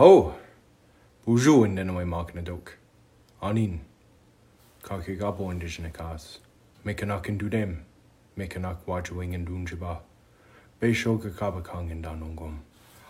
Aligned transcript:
Aho, 0.00 0.34
buju 1.26 1.66
in 1.66 1.76
denaway 1.76 2.06
magnadok. 2.08 2.68
Anin, 3.42 3.80
Kaagegaabaw 4.82 5.52
indigenikas. 5.52 6.38
Mekanak 6.86 7.28
in 7.28 7.38
dudem, 7.38 7.80
mekanak 8.34 8.78
wajuing 8.86 9.34
in 9.34 9.44
dunjaba. 9.44 9.98
Beishoga 10.80 11.30
kabakang 11.30 11.90
in 11.90 12.02
danongom. 12.02 12.60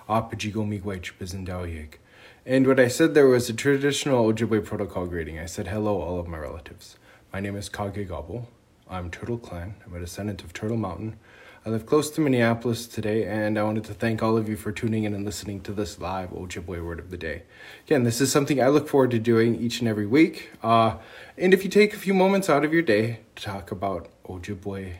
Apajigo 0.08 0.66
migwech 0.66 1.12
bizendawyek. 1.20 1.98
And 2.44 2.66
what 2.66 2.80
I 2.80 2.88
said 2.88 3.14
there 3.14 3.28
was 3.28 3.48
a 3.48 3.52
traditional 3.52 4.24
Ojibwe 4.32 4.64
protocol 4.64 5.06
greeting. 5.06 5.38
I 5.38 5.46
said, 5.46 5.68
hello, 5.68 6.00
all 6.00 6.18
of 6.18 6.26
my 6.26 6.38
relatives. 6.38 6.96
My 7.32 7.38
name 7.38 7.54
is 7.54 7.70
Kaagegaabaw. 7.70 8.46
I'm 8.90 9.12
Turtle 9.12 9.38
Clan. 9.38 9.76
I'm 9.86 9.94
a 9.94 10.00
descendant 10.00 10.42
of 10.42 10.52
Turtle 10.52 10.76
Mountain. 10.76 11.20
I 11.62 11.68
live 11.68 11.84
close 11.84 12.08
to 12.12 12.22
Minneapolis 12.22 12.86
today, 12.86 13.26
and 13.26 13.58
I 13.58 13.62
wanted 13.64 13.84
to 13.84 13.92
thank 13.92 14.22
all 14.22 14.38
of 14.38 14.48
you 14.48 14.56
for 14.56 14.72
tuning 14.72 15.04
in 15.04 15.12
and 15.12 15.26
listening 15.26 15.60
to 15.60 15.72
this 15.72 15.98
live 15.98 16.30
Ojibwe 16.30 16.82
Word 16.82 16.98
of 16.98 17.10
the 17.10 17.18
Day. 17.18 17.42
Again, 17.86 18.02
this 18.04 18.22
is 18.22 18.32
something 18.32 18.62
I 18.62 18.68
look 18.68 18.88
forward 18.88 19.10
to 19.10 19.18
doing 19.18 19.56
each 19.56 19.80
and 19.80 19.86
every 19.86 20.06
week. 20.06 20.52
Uh, 20.62 20.96
and 21.36 21.52
if 21.52 21.62
you 21.62 21.68
take 21.68 21.92
a 21.92 21.98
few 21.98 22.14
moments 22.14 22.48
out 22.48 22.64
of 22.64 22.72
your 22.72 22.80
day 22.80 23.20
to 23.36 23.42
talk 23.42 23.70
about 23.70 24.08
Ojibwe, 24.26 24.94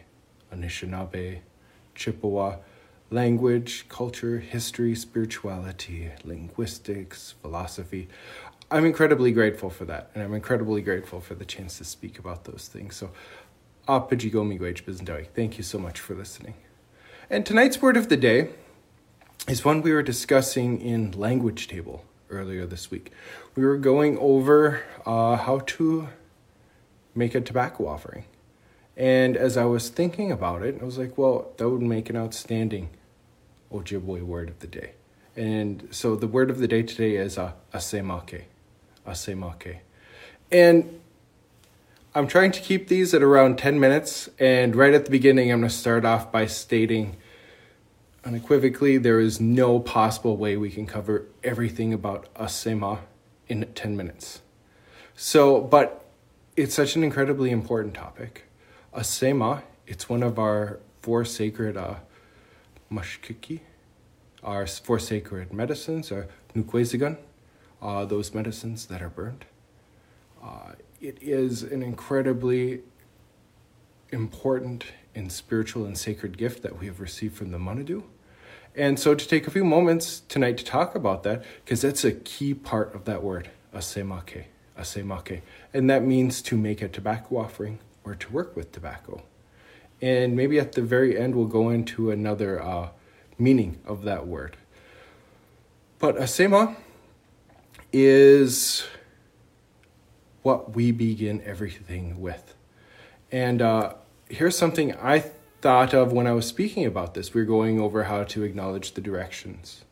Anishinaabe, 0.54 1.38
Chippewa, 1.94 2.56
language, 3.10 3.88
culture, 3.88 4.40
history, 4.40 4.94
spirituality, 4.94 6.10
linguistics, 6.24 7.36
philosophy. 7.40 8.06
I'm 8.70 8.84
incredibly 8.84 9.32
grateful 9.32 9.70
for 9.70 9.86
that, 9.86 10.10
and 10.14 10.22
I'm 10.22 10.34
incredibly 10.34 10.82
grateful 10.82 11.22
for 11.22 11.34
the 11.34 11.46
chance 11.46 11.78
to 11.78 11.84
speak 11.84 12.18
about 12.18 12.44
those 12.44 12.68
things. 12.70 12.96
So, 12.96 13.12
thank 15.34 15.58
you 15.58 15.64
so 15.64 15.76
much 15.76 15.98
for 15.98 16.14
listening. 16.14 16.54
And 17.28 17.44
tonight's 17.44 17.82
word 17.82 17.96
of 17.96 18.08
the 18.08 18.16
day 18.16 18.50
is 19.48 19.64
one 19.64 19.82
we 19.82 19.92
were 19.92 20.02
discussing 20.04 20.80
in 20.80 21.10
language 21.10 21.66
table 21.66 22.04
earlier 22.28 22.66
this 22.66 22.92
week. 22.92 23.10
We 23.56 23.64
were 23.64 23.76
going 23.76 24.16
over 24.18 24.84
uh, 25.04 25.34
how 25.34 25.58
to 25.66 26.08
make 27.16 27.34
a 27.34 27.40
tobacco 27.40 27.88
offering. 27.88 28.26
And 28.96 29.36
as 29.36 29.56
I 29.56 29.64
was 29.64 29.88
thinking 29.88 30.30
about 30.30 30.62
it, 30.62 30.78
I 30.80 30.84
was 30.84 30.96
like, 30.96 31.18
well, 31.18 31.50
that 31.56 31.68
would 31.68 31.82
make 31.82 32.08
an 32.08 32.16
outstanding 32.16 32.90
Ojibwe 33.72 34.22
word 34.22 34.50
of 34.50 34.60
the 34.60 34.68
day. 34.68 34.92
And 35.34 35.88
so 35.90 36.14
the 36.14 36.28
word 36.28 36.48
of 36.48 36.58
the 36.58 36.68
day 36.68 36.84
today 36.84 37.16
is 37.16 37.36
uh, 37.36 37.54
asemake. 37.74 38.42
Asemake. 39.04 39.78
And 40.52 41.00
I'm 42.12 42.26
trying 42.26 42.50
to 42.52 42.60
keep 42.60 42.88
these 42.88 43.14
at 43.14 43.22
around 43.22 43.56
10 43.58 43.78
minutes. 43.78 44.28
And 44.40 44.74
right 44.74 44.92
at 44.92 45.04
the 45.04 45.12
beginning, 45.12 45.52
I'm 45.52 45.60
going 45.60 45.68
to 45.68 45.74
start 45.74 46.04
off 46.04 46.32
by 46.32 46.46
stating 46.46 47.16
unequivocally 48.24 48.98
there 48.98 49.20
is 49.20 49.40
no 49.40 49.78
possible 49.78 50.36
way 50.36 50.56
we 50.56 50.70
can 50.70 50.86
cover 50.86 51.26
everything 51.44 51.94
about 51.94 52.32
Asema 52.34 52.98
in 53.46 53.64
10 53.76 53.96
minutes. 53.96 54.40
So, 55.14 55.60
but 55.60 56.04
it's 56.56 56.74
such 56.74 56.96
an 56.96 57.04
incredibly 57.04 57.52
important 57.52 57.94
topic. 57.94 58.44
Asema, 58.92 59.62
it's 59.86 60.08
one 60.08 60.24
of 60.24 60.36
our 60.36 60.80
four 61.02 61.24
sacred 61.24 61.76
uh, 61.76 61.94
our 64.42 64.66
four 64.66 64.98
sacred 64.98 65.52
medicines, 65.52 66.10
are 66.10 66.26
nukwezigan, 66.56 67.18
uh, 67.80 68.04
those 68.04 68.34
medicines 68.34 68.86
that 68.86 69.00
are 69.00 69.08
burned. 69.08 69.44
Uh, 70.42 70.72
it 71.00 71.18
is 71.22 71.62
an 71.62 71.82
incredibly 71.82 72.82
important 74.10 74.84
and 75.14 75.32
spiritual 75.32 75.84
and 75.84 75.96
sacred 75.96 76.36
gift 76.36 76.62
that 76.62 76.78
we 76.78 76.86
have 76.86 77.00
received 77.00 77.36
from 77.36 77.50
the 77.50 77.58
Manadu. 77.58 78.02
And 78.76 79.00
so 79.00 79.14
to 79.14 79.26
take 79.26 79.46
a 79.46 79.50
few 79.50 79.64
moments 79.64 80.20
tonight 80.20 80.58
to 80.58 80.64
talk 80.64 80.94
about 80.94 81.22
that, 81.24 81.42
because 81.64 81.82
that's 81.82 82.04
a 82.04 82.12
key 82.12 82.54
part 82.54 82.94
of 82.94 83.04
that 83.06 83.22
word, 83.22 83.50
asemake, 83.74 84.44
asemake. 84.78 85.40
And 85.74 85.90
that 85.90 86.04
means 86.04 86.42
to 86.42 86.56
make 86.56 86.82
a 86.82 86.88
tobacco 86.88 87.38
offering 87.38 87.78
or 88.04 88.14
to 88.14 88.32
work 88.32 88.54
with 88.54 88.70
tobacco. 88.70 89.22
And 90.00 90.36
maybe 90.36 90.58
at 90.58 90.72
the 90.72 90.82
very 90.82 91.18
end, 91.18 91.34
we'll 91.34 91.46
go 91.46 91.70
into 91.70 92.10
another 92.10 92.62
uh, 92.62 92.90
meaning 93.38 93.78
of 93.84 94.04
that 94.04 94.26
word. 94.26 94.56
But 95.98 96.16
asema 96.16 96.76
is 97.92 98.86
what 100.42 100.74
we 100.74 100.92
begin 100.92 101.42
everything 101.44 102.20
with. 102.20 102.54
And 103.30 103.62
uh, 103.62 103.94
here's 104.28 104.56
something 104.56 104.94
I 104.96 105.24
thought 105.60 105.92
of 105.92 106.12
when 106.12 106.26
I 106.26 106.32
was 106.32 106.46
speaking 106.46 106.86
about 106.86 107.14
this. 107.14 107.34
We 107.34 107.42
are 107.42 107.46
going 107.46 107.80
over 107.80 108.04
how 108.04 108.24
to 108.24 108.42
acknowledge 108.42 108.92
the 108.92 109.00
directions, 109.00 109.84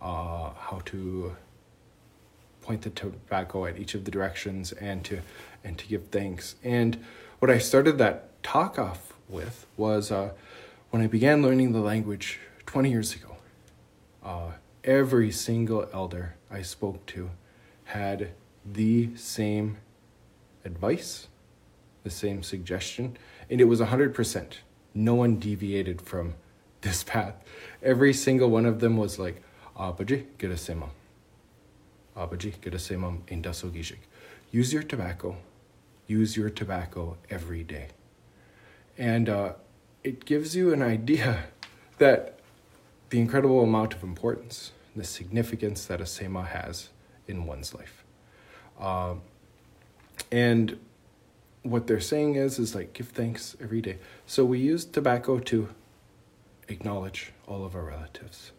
uh, 0.00 0.50
how 0.50 0.82
to 0.86 1.36
point 2.62 2.82
the 2.82 2.90
tobacco 2.90 3.66
at 3.66 3.78
each 3.78 3.94
of 3.94 4.04
the 4.04 4.10
directions, 4.10 4.72
and 4.72 5.04
to 5.04 5.20
and 5.62 5.78
to 5.78 5.86
give 5.86 6.08
thanks. 6.08 6.56
And 6.62 6.98
what 7.38 7.50
I 7.50 7.58
started 7.58 7.98
that 7.98 8.42
talk 8.42 8.78
off 8.78 9.14
with 9.28 9.66
was 9.76 10.10
uh, 10.10 10.30
when 10.90 11.02
I 11.02 11.06
began 11.06 11.42
learning 11.42 11.72
the 11.72 11.80
language 11.80 12.38
20 12.66 12.90
years 12.90 13.14
ago. 13.14 13.36
Uh, 14.22 14.52
every 14.82 15.30
single 15.30 15.88
elder 15.92 16.36
I 16.50 16.62
spoke 16.62 17.04
to 17.06 17.30
had 17.84 18.30
the 18.64 19.14
same 19.16 19.78
advice, 20.64 21.28
the 22.02 22.10
same 22.10 22.42
suggestion, 22.42 23.16
and 23.50 23.60
it 23.60 23.64
was 23.64 23.80
100%. 23.80 24.52
No 24.94 25.14
one 25.14 25.38
deviated 25.38 26.00
from 26.00 26.34
this 26.82 27.02
path. 27.02 27.34
Every 27.82 28.12
single 28.12 28.50
one 28.50 28.66
of 28.66 28.80
them 28.80 28.96
was 28.96 29.18
like, 29.18 29.42
Abaji, 29.76 30.26
get 30.38 30.50
a 30.50 30.54
semam. 30.54 30.90
Abaji, 32.16 32.60
get 32.60 32.74
a 32.74 32.78
semam 32.78 33.20
in 33.28 33.42
dasogijik. 33.42 33.98
Use 34.52 34.72
your 34.72 34.84
tobacco. 34.84 35.36
Use 36.06 36.36
your 36.36 36.50
tobacco 36.50 37.16
every 37.28 37.64
day. 37.64 37.88
And 38.96 39.28
uh, 39.28 39.54
it 40.04 40.24
gives 40.24 40.54
you 40.54 40.72
an 40.72 40.82
idea 40.82 41.44
that 41.98 42.38
the 43.10 43.18
incredible 43.18 43.62
amount 43.62 43.94
of 43.94 44.02
importance, 44.02 44.72
the 44.94 45.04
significance 45.04 45.86
that 45.86 46.00
a 46.00 46.06
Sema 46.06 46.44
has 46.44 46.90
in 47.26 47.46
one's 47.46 47.74
life. 47.74 48.04
Uh, 48.78 49.14
and 50.30 50.78
what 51.62 51.86
they're 51.86 52.00
saying 52.00 52.34
is, 52.34 52.58
is 52.58 52.74
like, 52.74 52.92
give 52.92 53.08
thanks 53.08 53.56
every 53.60 53.80
day. 53.80 53.98
So 54.26 54.44
we 54.44 54.58
use 54.58 54.84
tobacco 54.84 55.38
to 55.40 55.68
acknowledge 56.68 57.32
all 57.46 57.64
of 57.64 57.74
our 57.74 57.84
relatives. 57.84 58.52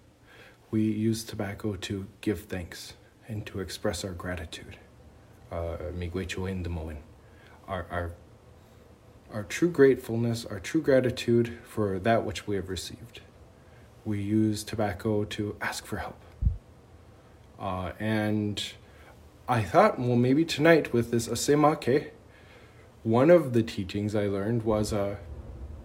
We 0.71 0.83
use 0.83 1.23
tobacco 1.23 1.75
to 1.75 2.07
give 2.21 2.45
thanks 2.45 2.93
and 3.27 3.45
to 3.45 3.59
express 3.59 4.03
our 4.03 4.11
gratitude. 4.11 4.77
Uh, 5.51 5.77
our, 7.67 7.85
our 7.89 8.11
our 9.33 9.43
true 9.43 9.69
gratefulness, 9.69 10.45
our 10.45 10.59
true 10.59 10.81
gratitude 10.81 11.57
for 11.67 11.99
that 11.99 12.23
which 12.23 12.47
we 12.47 12.55
have 12.55 12.69
received. 12.69 13.21
We 14.05 14.21
use 14.21 14.63
tobacco 14.63 15.25
to 15.25 15.55
ask 15.61 15.85
for 15.85 15.97
help. 15.97 16.19
Uh, 17.59 17.91
and 17.99 18.63
I 19.47 19.61
thought, 19.61 19.99
well, 19.99 20.15
maybe 20.15 20.43
tonight 20.43 20.91
with 20.91 21.11
this 21.11 21.27
asemake, 21.27 22.09
one 23.03 23.29
of 23.29 23.53
the 23.53 23.61
teachings 23.61 24.15
I 24.15 24.25
learned 24.25 24.63
was, 24.63 24.91
uh, 24.91 25.17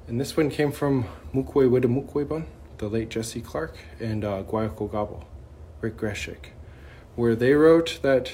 and 0.08 0.18
this 0.18 0.34
one 0.34 0.48
came 0.48 0.72
from 0.72 1.04
Mukwe 1.34 1.68
Widamukweban, 1.68 2.46
the 2.78 2.88
late 2.88 3.10
Jesse 3.10 3.42
Clark, 3.42 3.76
and 4.00 4.24
uh, 4.24 4.44
Guayako 4.44 4.90
Gabo, 4.90 5.24
Rick 5.82 5.98
Gresczyk, 5.98 6.52
where 7.16 7.36
they 7.36 7.52
wrote 7.52 7.98
that 8.00 8.32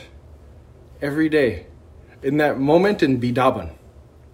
every 1.02 1.28
day, 1.28 1.66
in 2.22 2.36
that 2.36 2.60
moment 2.60 3.02
in 3.02 3.20
Bidaban, 3.20 3.74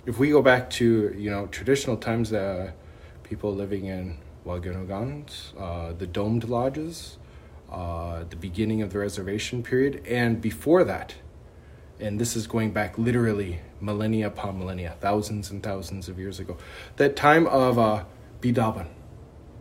if 0.04 0.18
we 0.18 0.28
go 0.28 0.42
back 0.42 0.68
to 0.72 1.14
you 1.16 1.30
know 1.30 1.46
traditional 1.46 1.96
times, 1.96 2.34
uh, 2.34 2.72
people 3.22 3.54
living 3.54 3.86
in 3.86 4.18
Waganogans, 4.44 5.58
uh, 5.58 5.94
the 5.94 6.06
domed 6.06 6.50
lodges, 6.50 7.16
uh, 7.72 8.24
the 8.28 8.36
beginning 8.36 8.82
of 8.82 8.92
the 8.92 8.98
reservation 8.98 9.62
period, 9.62 10.04
and 10.06 10.42
before 10.42 10.84
that, 10.84 11.14
and 11.98 12.20
this 12.20 12.36
is 12.36 12.46
going 12.46 12.70
back 12.70 12.98
literally 12.98 13.60
millennia 13.80 14.26
upon 14.26 14.58
millennia, 14.58 14.94
thousands 15.00 15.50
and 15.50 15.62
thousands 15.62 16.06
of 16.06 16.18
years 16.18 16.38
ago, 16.38 16.58
that 16.96 17.16
time 17.16 17.46
of 17.46 17.78
uh, 17.78 18.04
Bidaban, 18.42 18.88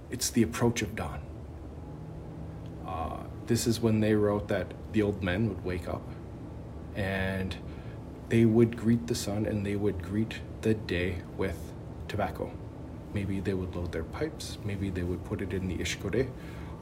it's 0.09 0.29
the 0.29 0.43
approach 0.43 0.81
of 0.81 0.93
dawn. 0.93 1.21
Uh, 2.85 3.17
this 3.47 3.65
is 3.65 3.79
when 3.79 4.01
they 4.01 4.13
wrote 4.13 4.49
that 4.49 4.73
the 4.91 5.01
old 5.01 5.23
men 5.23 5.47
would 5.47 5.63
wake 5.63 5.87
up 5.87 6.03
and 6.95 7.55
they 8.27 8.43
would 8.43 8.75
greet 8.75 9.07
the 9.07 9.15
sun 9.15 9.45
and 9.45 9.65
they 9.65 9.77
would 9.77 10.03
greet 10.03 10.41
the 10.61 10.73
day 10.73 11.19
with 11.37 11.71
tobacco. 12.09 12.51
Maybe 13.13 13.39
they 13.39 13.53
would 13.53 13.73
load 13.73 13.93
their 13.93 14.03
pipes, 14.03 14.57
maybe 14.65 14.89
they 14.89 15.03
would 15.03 15.23
put 15.23 15.41
it 15.41 15.53
in 15.53 15.69
the 15.69 15.77
ishkode, 15.77 16.29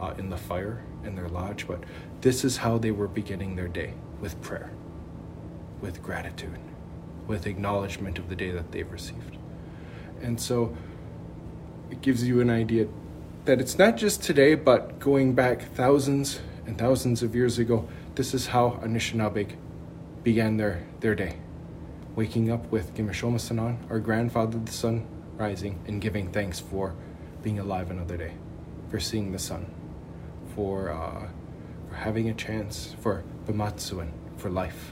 uh, 0.01 0.13
in 0.17 0.31
the 0.31 0.37
fire 0.37 0.81
in 1.03 1.15
their 1.15 1.29
lodge, 1.29 1.67
but 1.67 1.83
this 2.21 2.43
is 2.43 2.57
how 2.57 2.77
they 2.77 2.91
were 2.91 3.07
beginning 3.07 3.55
their 3.55 3.67
day 3.67 3.93
with 4.19 4.39
prayer, 4.41 4.71
with 5.81 6.01
gratitude, 6.03 6.59
with 7.27 7.47
acknowledgement 7.47 8.17
of 8.19 8.29
the 8.29 8.35
day 8.35 8.51
that 8.51 8.71
they've 8.71 8.91
received. 8.91 9.37
And 10.21 10.39
so 10.39 10.75
it 11.89 12.01
gives 12.01 12.27
you 12.27 12.41
an 12.41 12.49
idea 12.49 12.87
that 13.45 13.61
it's 13.61 13.77
not 13.77 13.97
just 13.97 14.21
today, 14.21 14.55
but 14.55 14.99
going 14.99 15.33
back 15.33 15.73
thousands 15.73 16.39
and 16.65 16.77
thousands 16.77 17.23
of 17.23 17.33
years 17.33 17.57
ago, 17.57 17.87
this 18.15 18.33
is 18.33 18.47
how 18.47 18.79
Anishinaabe 18.83 19.55
began 20.23 20.57
their, 20.57 20.83
their 20.99 21.15
day. 21.15 21.37
Waking 22.15 22.51
up 22.51 22.69
with 22.71 22.93
Gimishomasanan, 22.95 23.77
our 23.89 23.99
grandfather, 23.99 24.59
the 24.59 24.71
sun 24.71 25.07
rising, 25.37 25.79
and 25.87 26.01
giving 26.01 26.31
thanks 26.31 26.59
for 26.59 26.93
being 27.41 27.59
alive 27.59 27.89
another 27.89 28.17
day, 28.17 28.33
for 28.89 28.99
seeing 28.99 29.31
the 29.31 29.39
sun, 29.39 29.65
for, 30.59 30.89
uh, 30.89 31.29
for 31.87 31.95
having 31.95 32.27
a 32.27 32.33
chance, 32.33 32.93
for 32.99 33.23
Bimatsuin, 33.47 34.11
for 34.35 34.49
life. 34.49 34.91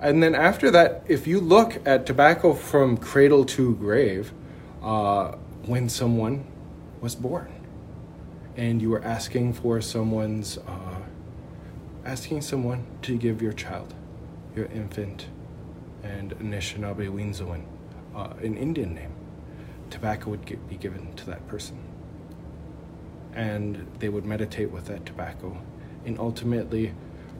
And 0.00 0.20
then 0.20 0.34
after 0.34 0.72
that, 0.72 1.04
if 1.06 1.28
you 1.28 1.38
look 1.38 1.80
at 1.86 2.04
tobacco 2.04 2.52
from 2.52 2.96
cradle 2.96 3.44
to 3.44 3.76
grave, 3.76 4.32
uh, 4.82 5.36
when 5.66 5.88
someone 5.88 6.44
was 7.00 7.14
born, 7.14 7.48
and 8.56 8.82
you 8.82 8.90
were 8.90 9.04
asking 9.04 9.52
for 9.52 9.80
someone's, 9.80 10.58
uh, 10.66 11.00
asking 12.04 12.40
someone 12.40 12.84
to 13.02 13.16
give 13.16 13.40
your 13.40 13.52
child, 13.52 13.94
your 14.56 14.66
infant, 14.66 15.26
and 16.02 16.36
Anishinaabe 16.40 17.08
Winzoan, 17.08 17.62
uh, 18.16 18.32
an 18.42 18.56
Indian 18.56 18.96
name, 18.96 19.12
tobacco 19.90 20.30
would 20.30 20.44
get, 20.44 20.68
be 20.68 20.76
given 20.76 21.14
to 21.14 21.26
that 21.26 21.46
person. 21.46 21.78
And 23.38 23.86
they 24.00 24.10
would 24.10 24.26
meditate 24.26 24.70
with 24.70 24.86
that 24.86 25.06
tobacco, 25.06 25.56
and 26.04 26.18
ultimately, 26.18 26.92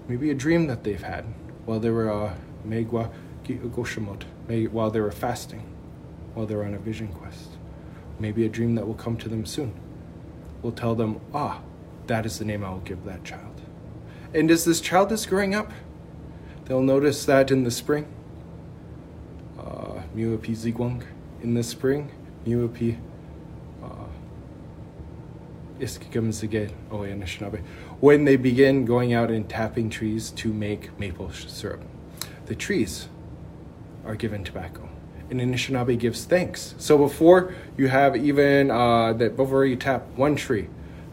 maybe 0.07 0.31
a 0.31 0.35
dream 0.35 0.67
that 0.69 0.85
they've 0.85 1.03
had 1.03 1.27
while 1.67 1.81
they 1.81 1.91
were 1.91 2.11
uh, 2.11 2.35
Megwa 2.67 3.11
while 4.71 4.91
they 4.91 5.01
were 5.01 5.11
fasting, 5.11 5.63
while 6.35 6.47
they 6.47 6.55
were 6.55 6.65
on 6.65 6.75
a 6.75 6.79
vision 6.79 7.09
quest. 7.09 7.51
Maybe 8.19 8.45
a 8.45 8.49
dream 8.49 8.75
that 8.75 8.87
will 8.87 8.95
come 8.95 9.17
to 9.19 9.29
them 9.29 9.47
soon 9.47 9.73
will 10.63 10.73
tell 10.73 10.95
them, 10.95 11.21
ah, 11.33 11.61
that 12.07 12.27
is 12.27 12.39
the 12.39 12.45
name 12.45 12.65
I 12.65 12.71
will 12.71 12.79
give 12.81 13.05
that 13.05 13.25
child. 13.25 13.61
And 14.35 14.51
as 14.51 14.65
this 14.65 14.81
child 14.81 15.13
is 15.13 15.25
growing 15.25 15.55
up, 15.55 15.73
they'll 16.65 16.83
notice 16.83 17.25
that 17.27 17.51
in 17.51 17.65
the 17.65 17.71
spring, 17.71 18.07
uh, 19.59 20.03
Muapi 20.15 20.55
Zigwang, 20.57 21.05
in 21.43 21.55
the 21.55 21.63
spring, 21.63 22.11
Muapi 22.45 22.97
uh, 22.97 23.01
Iskigam 25.81 26.33
Ziged, 26.33 26.73
oh, 26.91 26.99
Anishinaabe, 26.99 27.63
when 28.01 28.25
they 28.25 28.37
begin 28.37 28.85
going 28.85 29.13
out 29.13 29.31
and 29.31 29.49
tapping 29.49 29.91
trees 29.91 30.31
to 30.33 30.53
make 30.53 30.99
maple 30.99 31.31
syrup 31.31 31.83
the 32.49 32.55
trees 32.55 33.09
are 34.05 34.17
given 34.17 34.43
tobacco. 34.43 34.89
And 35.31 35.41
Anishinaabe 35.41 35.99
gives 35.99 36.25
thanks. 36.25 36.75
So 36.79 36.97
before 36.97 37.55
you 37.77 37.89
have 37.89 38.17
even 38.17 38.71
uh, 38.71 39.13
that, 39.13 39.37
before 39.37 39.67
you 39.67 39.77
tap 39.77 40.07
one 40.17 40.35
tree, 40.35 40.69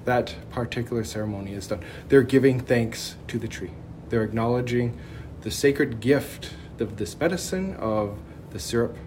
that 0.06 0.34
particular 0.50 1.04
ceremony 1.04 1.54
is 1.54 1.68
done. 1.68 1.82
They're 2.08 2.24
giving 2.24 2.62
thanks 2.62 3.18
to 3.28 3.38
the 3.38 3.50
tree. 3.50 3.72
They're 4.10 4.24
acknowledging 4.24 4.98
the 5.42 5.52
sacred 5.52 6.00
gift 6.00 6.54
of 6.80 6.96
this 6.96 7.20
medicine, 7.20 7.76
of 7.76 8.18
the 8.52 8.60
syrup, 8.60 8.98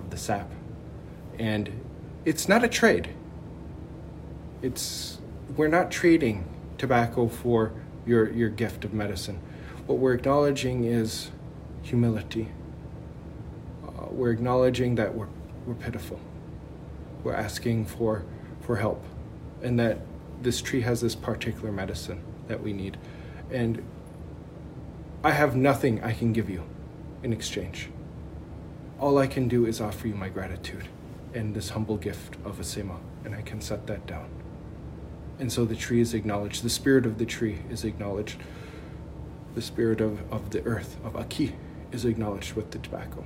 of 0.00 0.10
the 0.10 0.16
sap. 0.16 0.50
And 1.38 1.70
it's 2.24 2.48
not 2.48 2.64
a 2.64 2.68
trade. 2.68 3.10
It's 4.62 5.18
we're 5.56 5.68
not 5.68 5.90
trading 5.90 6.48
tobacco 6.78 7.28
for 7.28 7.72
your, 8.06 8.30
your 8.30 8.48
gift 8.48 8.84
of 8.84 8.94
medicine. 8.94 9.40
What 9.86 9.98
we're 9.98 10.14
acknowledging 10.14 10.84
is 10.84 11.30
humility. 11.82 12.48
Uh, 13.84 14.06
we're 14.10 14.30
acknowledging 14.30 14.94
that 14.94 15.14
we're, 15.14 15.28
we're 15.66 15.74
pitiful. 15.74 16.18
We're 17.22 17.34
asking 17.34 17.86
for, 17.86 18.24
for 18.60 18.76
help, 18.76 19.04
and 19.62 19.78
that 19.78 19.98
this 20.40 20.60
tree 20.60 20.80
has 20.80 21.00
this 21.00 21.14
particular 21.14 21.70
medicine 21.70 22.22
that 22.48 22.62
we 22.62 22.72
need. 22.72 22.98
And 23.50 23.84
I 25.22 25.32
have 25.32 25.54
nothing 25.54 26.02
I 26.02 26.12
can 26.12 26.32
give 26.32 26.48
you 26.50 26.64
in 27.22 27.32
exchange. 27.32 27.90
All 28.98 29.18
I 29.18 29.26
can 29.26 29.48
do 29.48 29.66
is 29.66 29.80
offer 29.80 30.08
you 30.08 30.14
my 30.14 30.28
gratitude 30.28 30.88
and 31.34 31.54
this 31.54 31.70
humble 31.70 31.96
gift 31.96 32.36
of 32.44 32.60
a 32.60 32.64
sema, 32.64 32.98
and 33.24 33.34
I 33.34 33.42
can 33.42 33.60
set 33.60 33.86
that 33.86 34.06
down. 34.06 34.28
And 35.42 35.50
so 35.50 35.64
the 35.64 35.74
tree 35.74 36.00
is 36.00 36.14
acknowledged, 36.14 36.62
the 36.62 36.70
spirit 36.70 37.04
of 37.04 37.18
the 37.18 37.26
tree 37.26 37.58
is 37.68 37.82
acknowledged, 37.82 38.36
the 39.56 39.60
spirit 39.60 40.00
of, 40.00 40.20
of 40.32 40.50
the 40.50 40.64
earth, 40.64 40.96
of 41.02 41.16
Aki, 41.16 41.56
is 41.90 42.04
acknowledged 42.04 42.52
with 42.52 42.70
the 42.70 42.78
tobacco. 42.78 43.24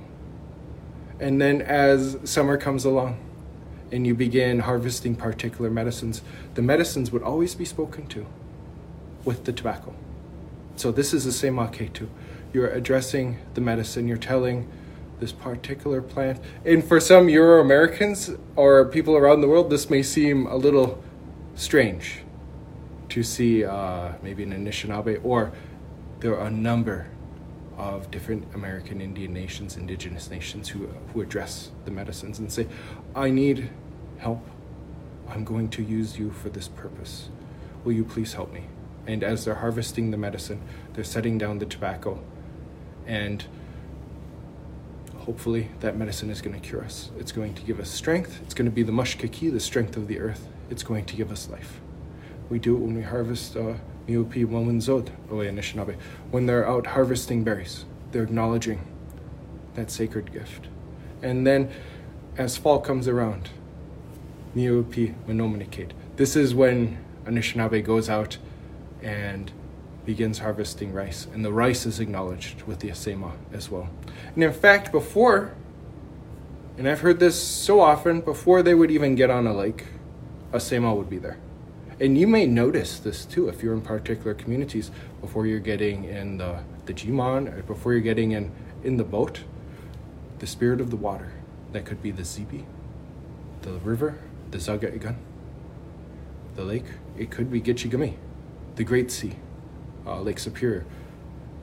And 1.19 1.39
then 1.39 1.61
as 1.61 2.17
summer 2.23 2.57
comes 2.57 2.85
along 2.85 3.19
and 3.91 4.07
you 4.07 4.15
begin 4.15 4.61
harvesting 4.61 5.15
particular 5.15 5.69
medicines, 5.69 6.23
the 6.55 6.63
medicines 6.63 7.11
would 7.11 7.21
always 7.21 7.53
be 7.53 7.65
spoken 7.65 8.07
to 8.07 8.25
with 9.23 9.45
the 9.45 9.53
tobacco. 9.53 9.93
So 10.75 10.91
this 10.91 11.13
is 11.13 11.23
the 11.23 11.31
same 11.31 11.57
aketu. 11.57 12.07
You're 12.51 12.69
addressing 12.69 13.37
the 13.53 13.61
medicine, 13.61 14.07
you're 14.07 14.17
telling 14.17 14.67
this 15.19 15.31
particular 15.31 16.01
plant. 16.01 16.39
And 16.65 16.83
for 16.83 16.99
some 16.99 17.29
Euro 17.29 17.61
Americans 17.61 18.31
or 18.55 18.85
people 18.85 19.15
around 19.15 19.41
the 19.41 19.47
world, 19.47 19.69
this 19.69 19.87
may 19.87 20.01
seem 20.01 20.47
a 20.47 20.55
little 20.55 21.03
strange 21.57 22.23
to 23.09 23.23
see 23.23 23.65
uh, 23.65 24.13
maybe 24.21 24.43
an 24.43 24.51
Anishinaabe, 24.51 25.19
or 25.23 25.51
there 26.19 26.37
are 26.37 26.47
a 26.47 26.51
number 26.51 27.07
of 27.77 28.09
different 28.09 28.43
American 28.55 29.01
Indian 29.01 29.33
nations, 29.33 29.77
indigenous 29.77 30.29
nations 30.29 30.69
who, 30.69 30.87
who 31.13 31.21
address 31.21 31.71
the 31.85 31.91
medicines 31.91 32.39
and 32.39 32.51
say, 32.51 32.67
I 33.15 33.29
need 33.29 33.69
help. 34.17 34.43
I'm 35.29 35.43
going 35.43 35.69
to 35.69 35.83
use 35.83 36.17
you 36.17 36.31
for 36.31 36.49
this 36.49 36.67
purpose. 36.67 37.29
Will 37.83 37.93
you 37.93 38.03
please 38.03 38.33
help 38.33 38.51
me? 38.51 38.63
And 39.05 39.23
as 39.23 39.45
they're 39.45 39.55
harvesting 39.55 40.11
the 40.11 40.17
medicine, 40.17 40.61
they're 40.93 41.03
setting 41.03 41.37
down 41.37 41.59
the 41.59 41.65
tobacco. 41.65 42.19
And 43.05 43.45
hopefully, 45.19 45.69
that 45.79 45.95
medicine 45.95 46.29
is 46.29 46.41
going 46.41 46.59
to 46.59 46.67
cure 46.67 46.83
us. 46.83 47.11
It's 47.17 47.31
going 47.31 47.53
to 47.53 47.61
give 47.61 47.79
us 47.79 47.89
strength. 47.89 48.41
It's 48.43 48.53
going 48.53 48.69
to 48.69 48.71
be 48.71 48.83
the 48.83 48.91
mushkaki, 48.91 49.51
the 49.51 49.59
strength 49.59 49.95
of 49.95 50.07
the 50.07 50.19
earth. 50.19 50.47
It's 50.69 50.83
going 50.83 51.05
to 51.05 51.15
give 51.15 51.31
us 51.31 51.49
life. 51.49 51.79
We 52.49 52.59
do 52.59 52.75
it 52.75 52.79
when 52.79 52.95
we 52.95 53.03
harvest 53.03 53.55
uh, 53.55 53.73
Miupi 54.07 54.45
Wamunzod, 54.45 55.09
Oe 55.29 55.35
Anishinaabe, 55.35 55.97
when 56.31 56.45
they're 56.45 56.67
out 56.67 56.87
harvesting 56.87 57.43
berries. 57.43 57.85
They're 58.11 58.23
acknowledging 58.23 58.85
that 59.75 59.91
sacred 59.91 60.31
gift. 60.31 60.67
And 61.21 61.45
then 61.45 61.71
as 62.37 62.55
fall 62.57 62.79
comes 62.79 63.07
around, 63.07 63.49
Miupi 64.55 65.13
Manomanikate. 65.27 65.91
This 66.15 66.35
is 66.35 66.55
when 66.55 66.97
Anishinaabe 67.25 67.83
goes 67.83 68.09
out 68.09 68.37
and 69.01 69.51
begins 70.05 70.39
harvesting 70.39 70.93
rice, 70.93 71.27
and 71.33 71.43
the 71.43 71.51
rice 71.51 71.85
is 71.85 71.99
acknowledged 71.99 72.63
with 72.63 72.79
the 72.79 72.89
asema 72.89 73.33
as 73.51 73.69
well. 73.69 73.89
And 74.33 74.43
in 74.43 74.53
fact, 74.53 74.91
before, 74.91 75.53
and 76.77 76.87
I've 76.87 77.01
heard 77.01 77.19
this 77.19 77.41
so 77.41 77.81
often, 77.81 78.21
before 78.21 78.63
they 78.63 78.73
would 78.73 78.89
even 78.89 79.15
get 79.15 79.29
on 79.29 79.45
a 79.45 79.53
lake, 79.53 79.85
asema 80.51 80.95
would 80.95 81.09
be 81.09 81.17
there. 81.17 81.37
And 81.99 82.17
you 82.17 82.27
may 82.27 82.45
notice 82.45 82.99
this 82.99 83.25
too 83.25 83.49
if 83.49 83.63
you're 83.63 83.73
in 83.73 83.81
particular 83.81 84.33
communities 84.33 84.91
before 85.19 85.47
you're 85.47 85.59
getting 85.59 86.03
in 86.03 86.37
the, 86.37 86.59
the 86.85 86.93
Jimon, 86.93 87.57
or 87.57 87.63
before 87.63 87.93
you're 87.93 88.01
getting 88.01 88.31
in, 88.31 88.51
in 88.83 88.97
the 88.97 89.03
boat, 89.03 89.43
the 90.39 90.47
spirit 90.47 90.79
of 90.79 90.91
the 90.91 90.95
water. 90.95 91.33
That 91.71 91.85
could 91.85 92.01
be 92.01 92.11
the 92.11 92.21
Zibi, 92.21 92.65
the 93.63 93.73
river, 93.79 94.19
the 94.51 94.59
Zaga 94.59 94.91
Igan, 94.91 95.15
the 96.55 96.63
lake. 96.63 96.85
It 97.17 97.31
could 97.31 97.51
be 97.51 97.59
Gitchigami, 97.59 98.15
the 98.75 98.83
Great 98.83 99.11
Sea, 99.11 99.35
uh, 100.05 100.21
Lake 100.21 100.39
Superior. 100.39 100.85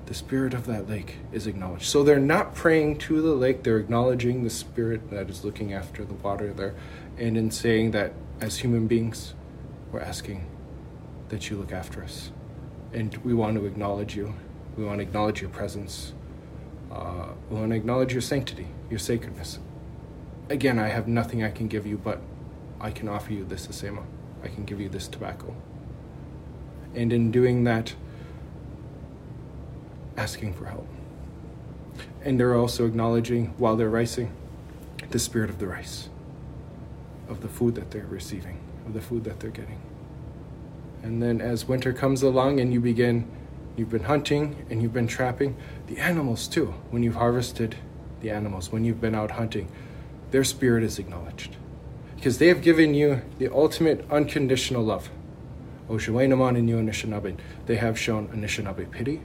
The 0.07 0.15
spirit 0.15 0.53
of 0.53 0.67
that 0.67 0.89
lake 0.89 1.17
is 1.33 1.47
acknowledged. 1.47 1.85
So 1.85 2.03
they're 2.03 2.19
not 2.19 2.55
praying 2.55 2.99
to 2.99 3.23
the 3.23 3.35
lake, 3.35 3.63
they're 3.63 3.79
acknowledging 3.79 4.45
the 4.45 4.51
spirit 4.51 5.11
that 5.11 5.31
is 5.31 5.45
looking 5.45 5.73
after 5.73 6.05
the 6.05 6.15
water 6.15 6.53
there. 6.53 6.75
And 7.17 7.37
in 7.37 7.51
saying 7.51 7.93
that 7.93 8.13
as 8.41 8.59
human 8.59 8.87
beings, 8.87 9.35
we're 9.91 10.01
asking 10.01 10.47
that 11.29 11.49
you 11.49 11.57
look 11.57 11.73
after 11.73 12.03
us. 12.03 12.31
And 12.93 13.17
we 13.19 13.33
want 13.33 13.57
to 13.57 13.65
acknowledge 13.65 14.15
you. 14.15 14.35
We 14.77 14.85
want 14.85 14.99
to 14.99 15.03
acknowledge 15.03 15.41
your 15.41 15.51
presence. 15.51 16.13
Uh, 16.93 17.29
we 17.49 17.57
want 17.57 17.71
to 17.71 17.77
acknowledge 17.77 18.13
your 18.13 18.23
sanctity, 18.23 18.69
your 18.91 18.99
sacredness. 18.99 19.59
Again, 20.51 20.79
I 20.79 20.89
have 20.89 21.09
nothing 21.09 21.43
I 21.43 21.51
can 21.51 21.67
give 21.69 21.87
you, 21.87 21.97
but 21.97 22.21
I 22.81 22.91
can 22.91 23.09
offer 23.09 23.33
you 23.33 23.45
this 23.45 23.67
asema. 23.67 24.05
I 24.43 24.49
can 24.49 24.65
give 24.65 24.81
you 24.81 24.89
this 24.89 25.09
tobacco. 25.09 25.55
And 26.95 27.13
in 27.13 27.31
doing 27.31 27.65
that, 27.65 27.95
asking 30.17 30.55
for 30.55 30.67
help. 30.67 30.89
And 32.23 32.39
they're 32.41 32.55
also 32.55 32.87
acknowledging, 32.87 33.55
while 33.59 33.77
they're 33.77 33.91
ricing, 33.91 34.33
the 35.11 35.19
spirit 35.19 35.51
of 35.51 35.59
the 35.59 35.67
rice, 35.67 36.09
of 37.29 37.41
the 37.41 37.49
food 37.49 37.75
that 37.75 37.91
they're 37.91 38.07
receiving 38.07 38.59
of 38.87 38.93
the 38.93 39.01
food 39.01 39.25
that 39.25 39.41
they're 39.41 39.51
getting. 39.51 39.81
And 41.03 41.23
then 41.23 41.41
as 41.41 41.67
winter 41.67 41.93
comes 41.93 42.23
along 42.23 42.61
and 42.61 42.73
you 42.73 42.81
begin, 42.81 43.31
you've 43.77 43.91
been 43.91 44.05
hunting 44.05 44.65
and 44.71 44.83
you've 44.83 44.93
been 44.93 45.07
trapping, 45.07 45.57
the 45.87 45.99
animals 45.99 46.49
too, 46.49 46.75
when 46.91 47.03
you've 47.03 47.17
harvested 47.17 47.77
the 48.21 48.31
animals, 48.31 48.73
when 48.73 48.85
you've 48.85 49.01
been 49.01 49.15
out 49.15 49.33
hunting, 49.33 49.71
their 50.31 50.45
spirit 50.45 50.83
is 50.83 50.99
acknowledged. 50.99 51.57
Because 52.17 52.39
they 52.39 52.49
have 52.49 52.63
given 52.63 52.95
you 52.95 53.23
the 53.39 53.53
ultimate 53.53 54.05
unconditional 54.11 54.83
love 54.83 55.11
Oshawainaman 55.91 56.57
and 56.57 56.71
Anishinaabe, 56.71 57.37
they 57.67 57.77
have 57.77 57.99
shown 57.99 58.29
Anishinaabe 58.29 58.91
pity. 58.91 59.21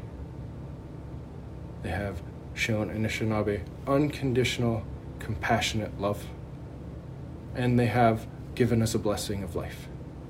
They 1.84 1.90
have 1.90 2.22
shown 2.54 2.90
Anishinaabe 2.90 3.62
unconditional, 3.88 4.84
compassionate 5.20 6.00
love. 6.00 6.26
And 7.56 7.80
they 7.80 7.88
have 7.88 8.28
given 8.56 8.82
us 8.82 8.94
a 8.94 9.00
blessing 9.00 9.44
of 9.44 9.56
life 9.56 9.88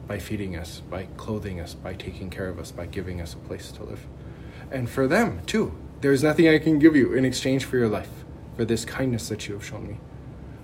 by 0.08 0.20
feeding 0.20 0.56
us, 0.56 0.82
by 0.89 1.06
clothing 1.18 1.60
us, 1.60 1.74
by 1.74 1.94
taking 1.94 2.29
care 2.29 2.50
of 2.50 2.60
us, 2.60 2.72
by 2.72 2.86
giving 2.86 3.22
us 3.22 3.34
a 3.34 3.38
place 3.38 3.72
to 3.72 3.84
live. 3.84 4.06
And 4.72 4.89
for 4.89 5.08
them, 5.08 5.41
too, 5.46 5.75
there's 6.01 6.24
nothing 6.24 6.48
I 6.48 6.60
can 6.60 6.79
give 6.79 6.96
you 6.96 7.13
in 7.13 7.25
exchange 7.25 7.65
for 7.65 7.77
your 7.77 7.89
life, 7.89 8.24
for 8.56 8.65
this 8.65 8.86
kindness 8.86 9.29
that 9.29 9.48
you 9.48 9.53
have 9.56 9.65
shown 9.65 9.88
me. 9.88 9.98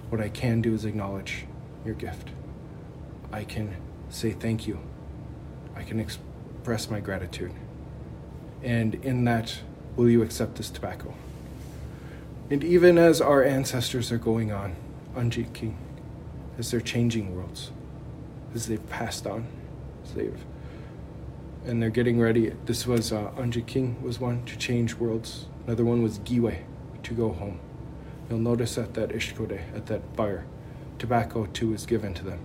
What 0.09 0.21
I 0.21 0.29
can 0.29 0.61
do 0.61 0.73
is 0.73 0.85
acknowledge 0.85 1.45
your 1.83 1.95
gift. 1.95 2.29
I 3.31 3.43
can 3.43 3.75
say 4.09 4.31
thank 4.31 4.67
you. 4.67 4.79
I 5.75 5.83
can 5.83 5.99
express 5.99 6.89
my 6.89 6.99
gratitude. 6.99 7.53
And 8.63 8.95
in 8.95 9.25
that, 9.25 9.59
will 9.95 10.09
you 10.09 10.21
accept 10.21 10.55
this 10.55 10.69
tobacco? 10.69 11.13
And 12.49 12.63
even 12.63 12.97
as 12.97 13.21
our 13.21 13.43
ancestors 13.43 14.11
are 14.11 14.17
going 14.17 14.51
on, 14.51 14.75
Anji 15.15 15.51
King, 15.53 15.77
as 16.59 16.71
they're 16.71 16.81
changing 16.81 17.35
worlds, 17.35 17.71
as 18.53 18.67
they've 18.67 18.89
passed 18.89 19.25
on, 19.25 19.47
as 20.03 20.13
they've, 20.13 20.45
and 21.65 21.81
they're 21.81 21.89
getting 21.89 22.19
ready. 22.19 22.53
This 22.65 22.85
was 22.85 23.11
uh, 23.11 23.31
Anji 23.35 23.65
King 23.65 24.01
was 24.03 24.19
one 24.19 24.45
to 24.45 24.57
change 24.57 24.95
worlds. 24.95 25.47
Another 25.65 25.83
one 25.83 26.03
was 26.03 26.19
Giwe 26.19 26.59
to 27.01 27.13
go 27.13 27.31
home. 27.31 27.59
You'll 28.29 28.39
notice 28.39 28.77
at 28.77 28.93
that 28.93 29.09
Ishkode, 29.09 29.59
at 29.75 29.87
that 29.87 30.01
fire, 30.15 30.45
tobacco 30.99 31.47
too 31.47 31.73
is 31.73 31.85
given 31.85 32.13
to 32.13 32.23
them. 32.23 32.39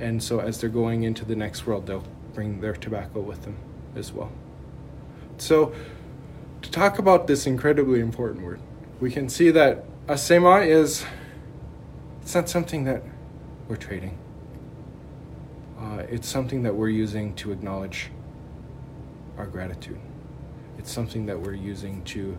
And 0.00 0.22
so 0.22 0.40
as 0.40 0.60
they're 0.60 0.70
going 0.70 1.02
into 1.02 1.24
the 1.24 1.36
next 1.36 1.66
world, 1.66 1.86
they'll 1.86 2.04
bring 2.34 2.60
their 2.60 2.74
tobacco 2.74 3.20
with 3.20 3.42
them 3.42 3.56
as 3.94 4.12
well. 4.12 4.30
So 5.38 5.74
to 6.62 6.70
talk 6.70 6.98
about 6.98 7.26
this 7.26 7.46
incredibly 7.46 8.00
important 8.00 8.44
word, 8.44 8.60
we 9.00 9.10
can 9.10 9.28
see 9.28 9.50
that 9.50 9.84
asema 10.06 10.66
is 10.66 11.04
it's 12.22 12.34
not 12.34 12.48
something 12.48 12.84
that 12.84 13.02
we're 13.68 13.76
trading. 13.76 14.18
Uh, 15.78 16.02
it's 16.08 16.28
something 16.28 16.62
that 16.62 16.74
we're 16.74 16.88
using 16.88 17.34
to 17.34 17.52
acknowledge 17.52 18.10
our 19.36 19.46
gratitude. 19.46 20.00
It's 20.78 20.90
something 20.90 21.26
that 21.26 21.40
we're 21.40 21.54
using 21.54 22.02
to 22.04 22.36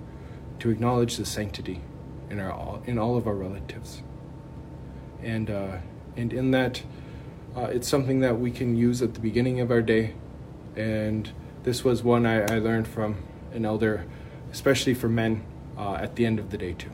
to 0.60 0.70
acknowledge 0.72 1.18
the 1.18 1.26
sanctity 1.26 1.82
in 2.30 2.40
our 2.40 2.82
in 2.86 2.98
all 2.98 3.16
of 3.18 3.28
our 3.28 3.36
relatives. 3.36 4.02
And 5.22 5.50
uh, 5.50 5.78
and 6.16 6.34
in 6.34 6.52
that, 6.52 6.82
uh, 7.56 7.66
it's 7.66 7.88
something 7.88 8.22
that 8.22 8.40
we 8.40 8.52
can 8.52 8.76
use 8.76 9.02
at 9.02 9.14
the 9.14 9.20
beginning 9.20 9.60
of 9.60 9.72
our 9.72 9.82
day. 9.82 10.16
And 10.76 11.32
this 11.64 11.84
was 11.84 12.04
one 12.04 12.26
I, 12.26 12.42
I 12.42 12.60
learned 12.60 12.88
from 12.88 13.18
an 13.58 13.66
elder, 13.66 14.06
especially 14.54 14.94
for 14.94 15.10
men 15.10 15.44
uh, 15.78 15.96
at 15.96 16.16
the 16.16 16.26
end 16.26 16.40
of 16.40 16.52
the 16.52 16.58
day 16.58 16.74
too, 16.74 16.92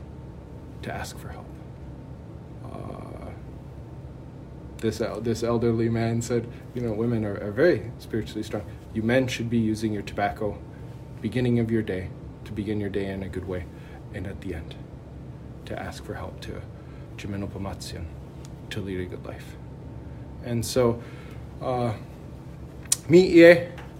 to 0.82 0.92
ask 0.92 1.16
for 1.16 1.28
help. 1.28 1.46
Uh, 2.64 3.30
this 4.78 5.00
this 5.20 5.42
elderly 5.44 5.88
man 5.88 6.20
said, 6.20 6.48
you 6.74 6.80
know, 6.80 6.92
women 6.92 7.24
are, 7.24 7.38
are 7.40 7.52
very 7.52 7.92
spiritually 7.98 8.42
strong. 8.42 8.64
You 8.92 9.02
men 9.02 9.28
should 9.28 9.48
be 9.48 9.58
using 9.58 9.92
your 9.92 10.02
tobacco, 10.02 10.58
beginning 11.20 11.60
of 11.60 11.70
your 11.70 11.82
day, 11.82 12.08
to 12.44 12.52
begin 12.52 12.80
your 12.80 12.90
day 12.90 13.06
in 13.06 13.22
a 13.22 13.28
good 13.28 13.46
way, 13.46 13.66
and 14.14 14.26
at 14.26 14.40
the 14.40 14.54
end, 14.54 14.74
to 15.66 15.78
ask 15.78 16.04
for 16.04 16.14
help 16.14 16.40
to 16.40 16.60
Jimeno 17.16 17.48
Pamatsian, 17.48 18.06
to 18.70 18.80
lead 18.80 19.00
a 19.00 19.04
good 19.04 19.24
life. 19.24 19.56
And 20.44 20.64
so, 20.64 21.02
uh, 21.62 21.92
mi 23.08 23.42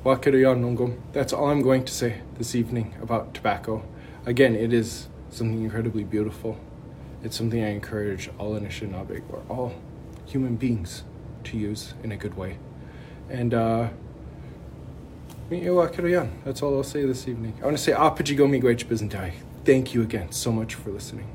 nongum. 0.05 1.01
That's 1.13 1.33
all 1.33 1.49
I'm 1.49 1.63
going 1.63 1.85
to 1.85 1.93
say 1.93 2.21
this 2.39 2.55
evening 2.55 2.95
about 3.01 3.35
tobacco 3.35 3.83
again, 4.27 4.55
it 4.55 4.73
is 4.73 5.09
something 5.31 5.63
incredibly 5.63 6.05
beautiful. 6.05 6.59
It's 7.23 7.37
something 7.37 7.63
I 7.63 7.69
encourage 7.71 8.31
all 8.39 8.53
Anishinaabe 8.53 9.23
or 9.31 9.43
all 9.49 9.75
human 10.27 10.57
beings 10.57 11.05
to 11.45 11.57
use 11.57 11.95
in 12.03 12.13
a 12.13 12.17
good 12.17 12.37
way. 12.37 12.59
And 13.31 13.55
uh, 13.55 13.89
that's 15.51 16.63
all 16.63 16.77
I'll 16.77 16.83
say 16.83 17.05
this 17.05 17.29
evening. 17.29 17.55
I 17.61 17.65
want 17.65 17.77
to 17.77 17.83
say 17.83 17.93
Apajigo 17.93 19.33
Thank 19.65 19.95
you 19.95 20.03
again 20.03 20.31
so 20.33 20.53
much 20.53 20.75
for 20.75 20.91
listening. 20.91 21.31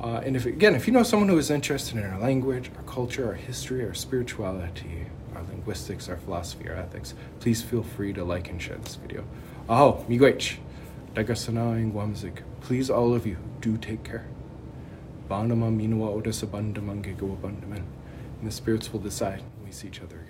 Uh, 0.00 0.20
and 0.24 0.36
if 0.36 0.46
again, 0.46 0.74
if 0.74 0.86
you 0.86 0.92
know 0.92 1.02
someone 1.02 1.28
who 1.28 1.38
is 1.38 1.50
interested 1.50 1.96
in 1.96 2.04
our 2.04 2.18
language, 2.18 2.70
our 2.76 2.82
culture, 2.82 3.26
our 3.26 3.34
history, 3.34 3.84
our 3.84 3.94
spirituality, 3.94 5.06
our 5.36 5.42
linguistics, 5.42 6.08
our 6.08 6.16
philosophy, 6.16 6.68
our 6.68 6.76
ethics, 6.76 7.14
please 7.40 7.62
feel 7.62 7.82
free 7.82 8.12
to 8.12 8.24
like 8.24 8.48
and 8.48 8.60
share 8.60 8.76
this 8.78 8.96
video. 8.96 9.24
Aho, 9.68 10.04
miigwech. 10.08 10.56
Dagasana 11.14 11.76
and 11.76 12.42
please 12.60 12.90
all 12.90 13.14
of 13.14 13.26
you, 13.26 13.36
do 13.60 13.76
take 13.76 14.02
care. 14.02 14.26
Banama 15.28 15.70
minua 15.70 16.14
oda 16.14 16.30
sabandamange 16.30 17.16
go 17.16 17.26
abandaman. 17.26 17.84
And 18.40 18.48
the 18.48 18.50
spirits 18.50 18.92
will 18.92 19.00
decide 19.00 19.40
when 19.40 19.66
we 19.66 19.72
see 19.72 19.88
each 19.88 20.02
other. 20.02 20.23